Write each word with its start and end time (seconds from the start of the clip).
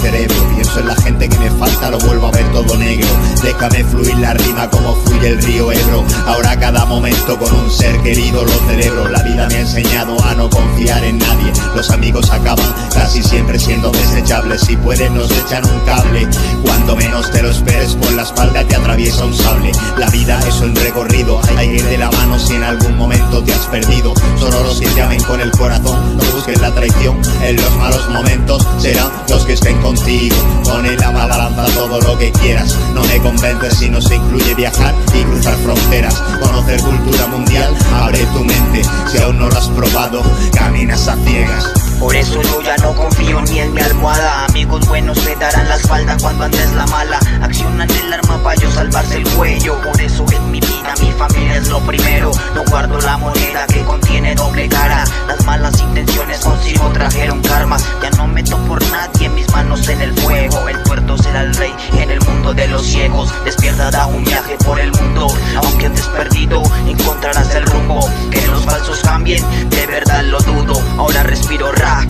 Pienso 0.00 0.78
en 0.78 0.86
la 0.86 0.94
gente 0.94 1.28
que 1.28 1.38
me 1.38 1.50
falta, 1.50 1.90
lo 1.90 1.98
vuelvo 1.98 2.28
a 2.28 2.30
ver 2.30 2.44
todo 2.52 2.76
negro. 2.76 3.08
Déjame 3.42 3.82
fluir 3.82 4.16
la 4.18 4.32
rima 4.32 4.70
como 4.70 4.94
fluye 4.94 5.30
el 5.30 5.42
río 5.42 5.72
Ebro. 5.72 6.04
Ahora 6.24 6.56
cada 6.56 6.84
momento 6.84 7.36
con 7.36 7.52
un 7.52 7.68
ser 7.68 8.00
querido 8.02 8.44
lo 8.44 8.52
celebro. 8.68 9.08
La 9.08 9.24
vida 9.24 9.48
me 9.48 9.56
ha 9.56 9.60
enseñado 9.60 10.16
a 10.24 10.34
no 10.36 10.48
confiar 10.50 11.02
en 11.02 11.18
nadie. 11.18 11.52
Los 11.74 11.90
amigos 11.90 12.30
acaban 12.30 12.72
casi 12.94 13.24
siempre 13.24 13.58
siendo 13.58 13.90
desechables. 13.90 14.60
Si 14.60 14.76
pueden 14.76 15.16
nos 15.16 15.32
echan 15.32 15.64
un 15.64 15.80
cable. 15.80 16.28
cuando 16.62 16.94
menos 16.94 17.30
te 17.32 17.42
lo 17.42 17.50
esperes, 17.50 17.94
por 17.94 18.12
la 18.12 18.22
espalda 18.22 18.62
te 18.64 18.76
atraviesa 18.76 19.24
un 19.24 19.34
sable. 19.34 19.72
La 19.96 20.08
vida 20.10 20.38
es 20.46 20.60
un 20.60 20.76
recorrido, 20.76 21.40
hay 21.56 21.70
que 21.70 21.74
ir 21.74 21.84
de 21.84 21.98
la 21.98 22.10
mano 22.12 22.38
si 22.38 22.54
en 22.54 22.62
algún 22.62 22.96
momento 22.96 23.17
te 23.42 23.52
has 23.52 23.66
perdido. 23.66 24.14
Solo 24.38 24.62
los 24.62 24.80
que 24.80 24.86
te 24.88 25.02
amen 25.02 25.22
con 25.24 25.40
el 25.40 25.50
corazón, 25.52 26.16
no 26.16 26.24
busques 26.32 26.60
la 26.60 26.72
traición. 26.72 27.20
En 27.42 27.56
los 27.56 27.76
malos 27.76 28.08
momentos 28.10 28.66
serán 28.78 29.10
los 29.28 29.44
que 29.44 29.54
estén 29.54 29.80
contigo. 29.80 30.36
Pon 30.64 30.86
en 30.86 30.96
la 30.98 31.10
balanza 31.10 31.64
todo 31.74 32.00
lo 32.00 32.18
que 32.18 32.32
quieras. 32.32 32.76
No 32.94 33.02
me 33.04 33.18
convences 33.18 33.78
si 33.78 33.88
no 33.88 34.00
se 34.00 34.16
incluye 34.16 34.54
viajar 34.54 34.94
y 35.14 35.22
cruzar 35.22 35.56
fronteras. 35.56 36.14
Conocer 36.40 36.80
cultura 36.80 37.26
mundial, 37.26 37.74
abre 37.94 38.24
tu 38.26 38.44
mente. 38.44 38.82
Si 39.10 39.18
aún 39.18 39.38
no 39.38 39.48
lo 39.48 39.56
has 39.56 39.68
probado, 39.68 40.22
caminas 40.52 41.08
a 41.08 41.16
ciegas. 41.24 41.72
Por 41.98 42.14
eso 42.14 42.40
yo 42.42 42.62
ya 42.62 42.76
no 42.76 42.94
confío 42.94 43.40
ni 43.42 43.58
en 43.58 43.74
mi 43.74 43.80
almohada 43.80 44.44
Amigos 44.44 44.86
buenos 44.86 45.18
te 45.18 45.34
darán 45.34 45.68
la 45.68 45.74
espalda 45.74 46.16
cuando 46.20 46.44
andes 46.44 46.72
la 46.74 46.86
mala 46.86 47.18
Accionan 47.42 47.90
el 47.90 48.12
arma 48.12 48.40
para 48.40 48.54
yo 48.60 48.70
salvarse 48.70 49.16
el 49.16 49.28
cuello 49.30 49.80
Por 49.82 50.00
eso 50.00 50.24
lo 51.68 51.80
primero. 51.80 52.30
No 52.54 52.64
guardo 52.64 53.00
la 53.00 53.16
moneda 53.18 53.66
que 53.66 53.82
contiene 53.84 54.34
doble 54.34 54.68
cara. 54.68 55.04
Las 55.26 55.44
malas 55.44 55.78
intenciones 55.80 56.40
consigo 56.40 56.88
trajeron 56.92 57.40
karma. 57.42 57.76
Ya 58.02 58.10
no 58.10 58.26
meto 58.26 58.56
por 58.66 58.82
nadie 58.90 59.28
mis 59.28 59.50
manos 59.52 59.88
en 59.88 60.00
el 60.00 60.12
fuego. 60.14 60.68
El 60.68 60.80
puerto 60.82 61.16
será 61.18 61.42
el 61.42 61.54
rey 61.54 61.74
en 61.92 62.10
el 62.10 62.20
mundo 62.20 62.54
de 62.54 62.68
los 62.68 62.82
ciegos. 62.82 63.32
Despierta 63.44 63.90
da 63.90 64.06
un 64.06 64.24
viaje 64.24 64.56
por 64.64 64.78
el 64.80 64.92
mundo. 64.92 65.28
Aunque 65.56 65.86
estés 65.86 66.06
perdido 66.06 66.62
encontrarás 66.86 67.54
el 67.54 67.64
rumbo. 67.66 68.00
Que 68.30 68.46
los 68.48 68.64
falsos 68.64 69.00
cambien, 69.00 69.44
de 69.70 69.86
verdad 69.86 70.24
lo 70.24 70.40
dudo. 70.40 70.80
Ahora 70.98 71.22
respiro 71.22 71.72
rap 71.72 72.08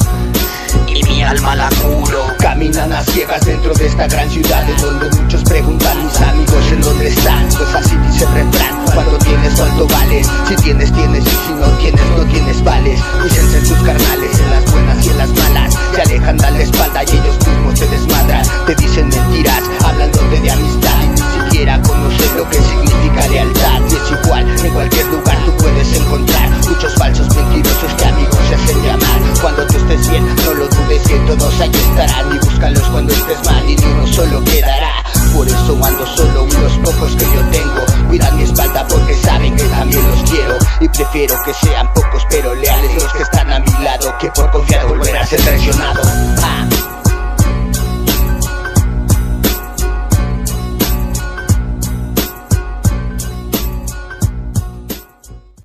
y 0.87 1.03
mi 1.05 1.23
alma 1.23 1.55
la 1.55 1.69
curo 1.83 2.27
Caminan 2.39 2.93
a 2.93 3.03
ciegas 3.03 3.45
dentro 3.45 3.73
de 3.75 3.87
esta 3.87 4.07
gran 4.07 4.29
ciudad 4.31 4.69
En 4.69 4.77
donde 4.81 5.11
muchos 5.17 5.43
preguntan 5.45 6.05
mis 6.05 6.21
amigos 6.21 6.73
en 6.73 6.81
dónde 6.81 7.09
están. 7.09 7.49
Pues 7.49 7.75
así 7.75 7.97
dice 7.97 8.25
el 8.25 8.51
paso 35.69 35.85
ando 35.85 36.07
solo 36.07 36.45
unos 36.45 36.79
pocos 36.79 37.17
que 37.17 37.25
yo 37.25 37.41
tengo. 37.51 38.09
Cuidan 38.09 38.37
mi 38.37 38.43
espalda 38.45 38.87
porque 38.89 39.15
saben 39.15 39.55
que 39.57 39.65
también 39.65 40.07
los 40.09 40.31
quiero. 40.31 40.57
Y 40.81 40.89
prefiero 40.89 41.35
que 41.45 41.53
sean 41.55 41.93
pocos 41.93 42.23
pero 42.31 42.55
leales 42.55 42.95
los 42.95 43.13
que 43.13 43.23
están 43.23 43.53
a 43.53 43.59
mi 43.59 43.73
lado 43.83 44.15
Que 44.21 44.31
por 44.31 44.51
confiar 44.51 44.87
volver 44.87 45.17
a 45.17 45.27
ser 45.27 45.41
traicionado. 45.41 46.08